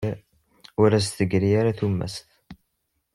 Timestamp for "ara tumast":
1.59-2.25